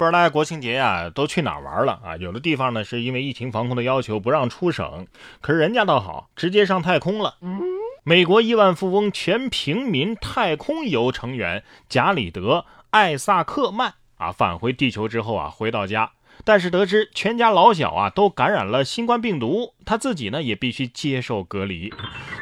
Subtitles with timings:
[0.00, 2.16] 不知道大家国庆节呀都去哪玩了啊？
[2.16, 5.06] 有的地方呢是因为疫情防控的要求不让出省，
[5.42, 7.34] 可是人家倒好，直接上太空了。
[8.02, 12.40] 美国亿万富翁全平民太空游成员贾里德·
[12.88, 16.12] 艾萨克曼啊返回地球之后啊回到家。
[16.42, 21.92] 但是得知全家老小啊都感染了新冠病毒，他自己呢也必须接受隔离。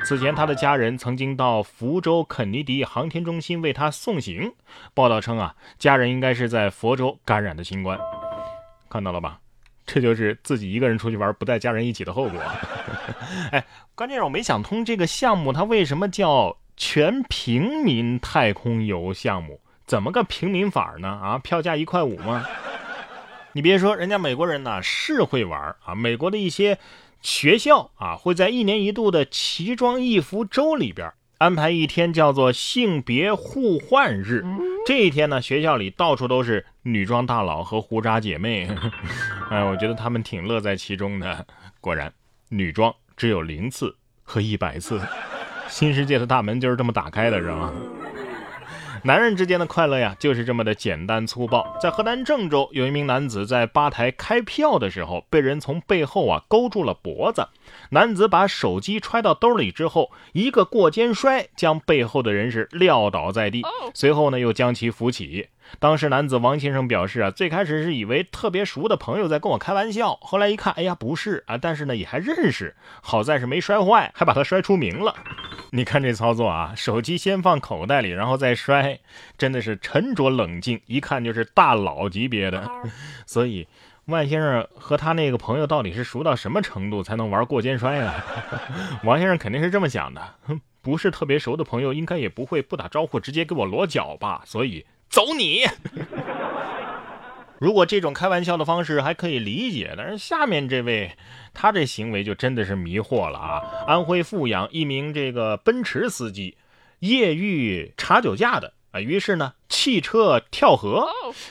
[0.04, 4.52] 此前，他的家人曾经到福州肯尼迪航天中心为他送行。
[4.94, 7.98] 报道称啊，家人应该是在佛州感染的新冠。
[8.88, 9.40] 看到了吧？
[9.84, 12.40] 这就是自己一个人出去玩不带家人一起的后果。
[13.50, 13.64] 哎，
[13.96, 19.60] 关键是我没想通这个项目它为什么叫全平民太空游项目？
[19.88, 21.08] 怎么个平民法呢？
[21.08, 22.44] 啊，票价一块五吗？
[23.54, 25.94] 你别说，人家美国人呢是会玩啊！
[25.94, 26.78] 美国的一些
[27.22, 34.44] 学校啊，会在一年一度的奇装异服周里边安排一天叫做性别互换日。
[34.84, 38.68] 这一天呢，学校里到处都是女装大佬和胡渣姐妹。
[39.48, 41.46] 哎，我觉得他们挺乐在其中的。
[41.80, 42.12] 果然，
[42.50, 45.00] 女装只有零次和一百次，
[45.66, 47.72] 新世界的大门就是这么打开的，是吗？
[49.04, 51.76] 男人之间的快乐呀，就是这么的简单粗暴。
[51.80, 57.46] 在河南郑州，有一名男子在吧台开票的时候，被人从背后啊勾住了脖子。
[57.90, 63.62] 男子把手机揣到兜里之后，一个过肩摔，将背后的人是撂倒在地，
[63.94, 65.48] 随后呢又将其扶起。
[65.78, 75.14] 当时男子王先生表示啊，最开始是以为特别熟的朋友在跟我开玩笑，后来一看，哎呀，不是啊，但是呢也还认识，好在是没摔坏，还把他摔出名了。
[75.70, 78.98] 你看这操作啊，手机先放口袋里，然后再摔，
[79.36, 82.70] 真的是沉着冷静，一看就是大佬级别的。
[83.26, 83.66] 所以，
[84.06, 88.24] 万先生和他那个朋友到底是熟到什么程度才能玩过肩摔啊？
[89.04, 90.34] 王先生肯定是这么想的，
[90.80, 94.42] 不是特别熟的朋友，应该也不会不打招呼直接给我裸脚吧？
[94.46, 94.86] 所以。
[95.10, 95.62] 走你！
[97.58, 101.16] 如果这种开玩笑的方式还可以理解，但是下面这位，
[101.52, 103.62] 他这行为就真的是迷惑了啊！
[103.86, 106.56] 安徽阜阳一名这个奔驰司机，
[107.00, 111.08] 夜遇查酒驾的啊，于是呢，弃车跳河。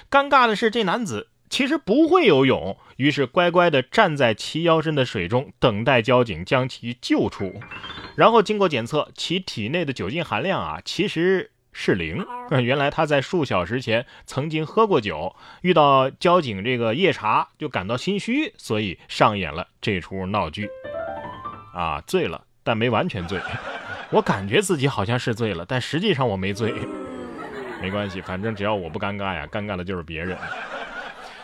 [0.10, 7.60] 尴尬的是，这男子其实不会游泳，于是乖乖的站在齐腰深的水中，等待交警将其救出。
[8.16, 11.52] 然后经过检测，其体内的酒精含量啊，其实。
[11.80, 20.68] 是零，原来他在数小时前曾经喝过酒，遇到交警这个夜查就感到心虚，所以上演了这出闹剧。
[21.76, 23.40] 啊，醉了，但没完全醉。
[24.10, 26.74] 我感觉自己好像是醉了，但实际上我没醉。
[27.80, 30.36] 没关系，反正只要我不尴尬呀，尴尬的就是别人。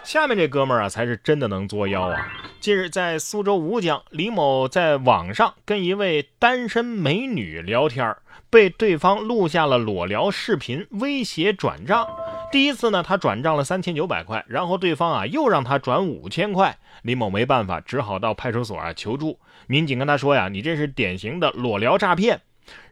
[0.04, 2.34] 下面这哥们儿啊，才是真的能作妖啊！
[2.60, 8.18] 近日在苏州吴江，李某在网上跟一位单身美女聊天儿。
[8.54, 12.08] 被对方录下了裸聊视频，威胁转账。
[12.52, 16.78] 第一次呢，他转账了三千九百块，然后对方啊又让他转五千块。
[17.02, 19.40] 李某没办法，只好到派出所啊求助。
[19.66, 22.42] 民警跟他说呀：“你这是典型的裸聊诈骗。”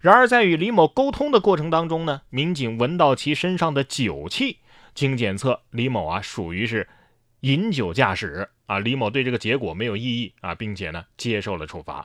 [0.02, 4.58] 然而在与李某沟通的过程当中呢，民警闻到其身上的酒气，
[4.96, 6.90] 经检测，李某啊属于是
[7.42, 8.80] 饮酒驾驶啊。
[8.80, 12.04] 李某对这个结果没有异议啊，并且呢接受了处罚。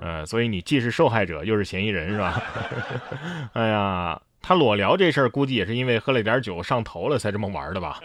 [0.00, 2.42] 呃，所以你既是受害者又是嫌疑人是吧？
[3.52, 8.00] 哎呀，他裸聊这事儿估计也是因为喝了点酒上头了才这么玩的吧？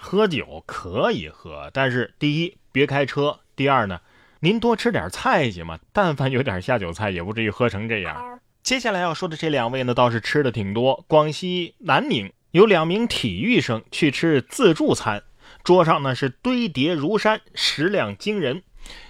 [0.00, 4.00] 喝酒可以喝，但是第一别开车，第二呢，
[4.40, 5.78] 您多吃点菜行吗？
[5.92, 8.40] 但凡有点下酒菜，也不至于喝成这样。
[8.62, 11.04] 接下来要说的这两位呢，倒是吃的挺多。
[11.06, 15.22] 广西南宁有两名体育生去吃自助餐，
[15.62, 18.62] 桌上呢是堆叠如山，食量惊人。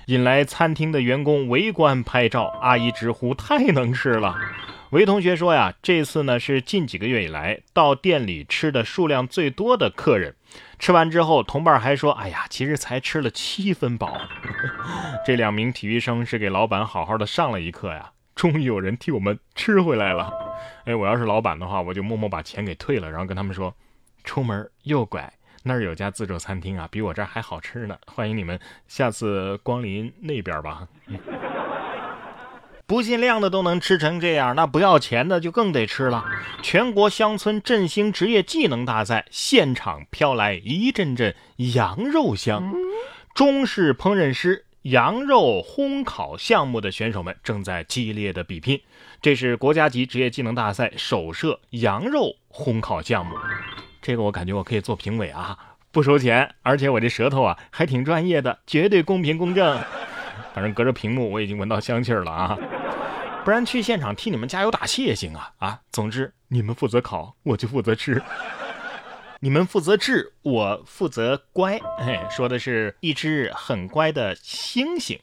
[0.06, 4.37] 引来餐厅的员工围观拍照，阿姨直呼太能吃了。
[4.91, 10.34] 韦同学说呀，这次呢是近几个月以来到店里吃的数量最多的客人。
[10.78, 14.20] 吃完之后，同伴还说：“哎呀，其实才吃了七分饱。
[15.25, 20.31] ”这两名体育生是给老板好好的上了一课呀，终于有人替我们吃回来了。
[20.84, 23.75] 哎，我要是老板的话，我就默默把钱给退了，然后跟他们说
[24.25, 25.32] ：“出门右拐。”
[25.62, 30.88] 那儿有家自助餐厅啊，比我这儿还好吃呢，欢迎你们下次光临那边吧。
[32.85, 36.25] 不限量的都能吃成这样，那不要钱的就更得吃了。
[36.61, 42.75] 全国乡村振兴职业技能大赛现场飘来一阵阵羊肉香，
[43.35, 48.79] 中式烹饪师羊肉烘烤项目的选手们正在激烈的比拼。
[49.23, 53.37] 这是国家级职业技能大赛首设羊肉烘烤项目。
[54.02, 55.56] 这个我感觉我可以做评委啊，
[55.93, 59.81] 不收钱，而且我这舌头啊还挺专业的，绝对公平公正。
[60.52, 62.58] 反正隔着屏幕我已经闻到香气了啊，
[63.44, 65.81] 不然去现场替你们加油打气也行啊啊！
[65.90, 68.20] 总之你们负责烤，我就负责吃。
[69.40, 71.81] 你们负责治，我负责乖。
[71.99, 75.19] 哎，说的是一只很乖的猩猩。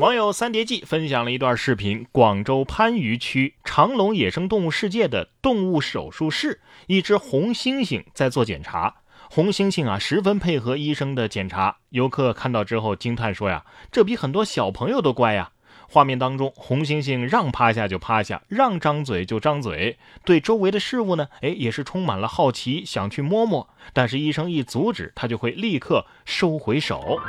[0.00, 8.96] 网友三叠纪分享了一段视频：广州番禺区长隆野生动物世界的动物手术室，一只红猩猩在做检查。
[9.30, 11.76] 红猩猩啊，十分配合医生的检查。
[11.90, 15.52] 游客看到之后惊叹说：“呀，这比很多小朋友都乖呀！”
[15.88, 23.68] 画面当中，红猩猩让趴下就趴下，让张嘴就张嘴，对周围的事物呢，哎，也是充满了好奇，想去摸摸。
[23.92, 27.20] 但是医生一阻止，它就会立刻收回手。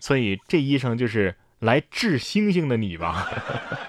[0.00, 1.36] 所以这医生就是。
[1.58, 3.28] 来治星星的你吧，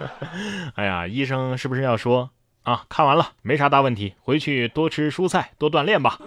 [0.75, 2.31] 哎呀，医生是不是要说
[2.63, 2.86] 啊？
[2.89, 6.19] 看完了，没啥大问题，回去多吃蔬菜，多锻炼吧。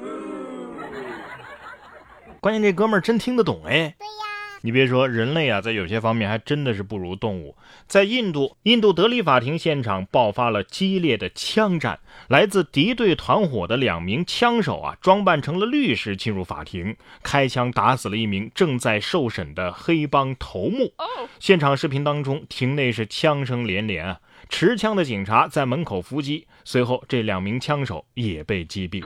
[2.40, 3.94] 关键这哥们儿真听得懂哎。
[3.98, 4.24] 对呀
[4.64, 7.56] 你别说，人类啊，在有些方面还真的是不如动物。
[7.86, 11.98] 在印度，印度德里法庭现场爆发了激烈的枪战，
[12.28, 20.92] 来自敌对团伙的两名枪手啊，装扮成了律师进入法庭，开枪打死了一名正在受审的黑帮头目。
[21.40, 29.04] 现场视频当中，庭内是枪声连连啊，持枪的警察在门口伏击，随后这两名枪手也被击毙。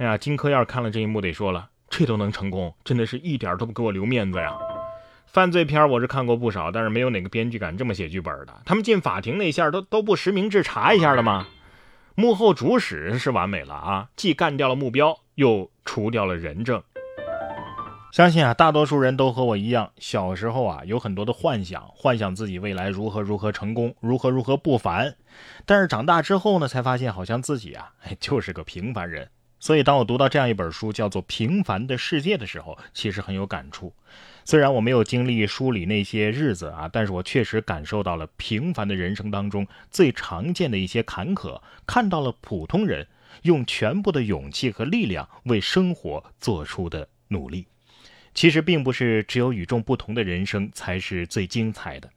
[0.00, 1.68] 哎呀，金科燕看了这一幕得说了。
[1.90, 4.56] 这都能成功，真的是一点都不给我留面子呀！
[5.26, 8.62] 犯罪片我是看过不少，但是没有哪个编剧敢这么写剧本的。
[8.64, 11.46] 他们进法庭那下都都不实名制查一下了吗？
[12.14, 16.82] 幕后主使是完美了啊，既干掉了目标，又除掉了人证。
[18.10, 25.14] 相信啊，大多数人都和我一样，小时候啊有很多的幻想，幻想自己未来如何如何成功，如何如何不凡。
[25.66, 29.28] 但是长大之后呢，才发现好像自己啊就是个平凡人。
[29.60, 33.92] 所以，当我读到这样一本书，叫做《平凡的世界》的时候，其实很有感触。
[34.44, 43.06] 虽然我没有经历书里那些日子啊，但是我确实感受到了平凡的人生当中最常见的一些坎坷，看到了普通人
[43.42, 47.66] 用全部的勇气和力量为生活做出的努力。
[48.32, 52.08] 其实，并不是只有与众不同的人生才是最精彩的，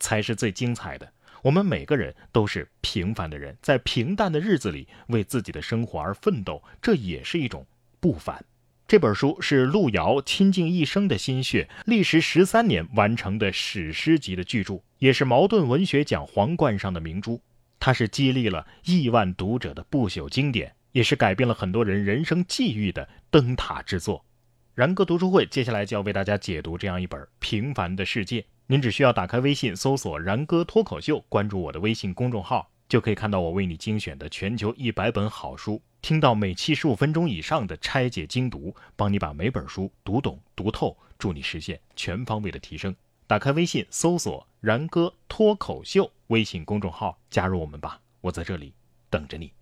[0.00, 1.12] 才是最精彩的。
[1.42, 7.66] 我们每个人都是平凡的人，在平淡的日子里为自己的生活而奋斗，这也是一种
[7.98, 8.44] 不凡。
[8.86, 17.40] 这本书是路遥倾尽一生的心血，历时十三年完成的史诗级的巨著，也是茅盾文学奖皇冠上的明珠。
[17.80, 24.24] 它是激励了亿万读者的不朽经典，也是改变了很多人人生际遇的灯塔之作。
[24.74, 28.40] 然哥读书会接下来就要为大家解读这样一本《平凡的世界》。
[28.68, 42.94] 您只需要打开微信搜索“然哥脱口秀”，关注我的微信公众号，就可以看到我为你精选的全球一百本好书，听到每期十五分钟以上的拆解精读，帮你把每本书读懂读透，助你实现全方位的提升。
[43.26, 48.72] 打开微信搜索“然哥脱口秀”微信公众号，加入我们吧，我在这里
[49.10, 49.52] 等着你。